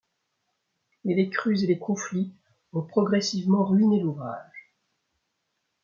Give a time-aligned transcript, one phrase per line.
[1.05, 2.33] Mais les crues et les conflits
[2.73, 4.73] ont progressivement ruiné l'ouvrage.